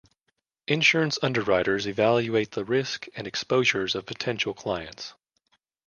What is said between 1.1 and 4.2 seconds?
underwriters evaluate the risk and exposures of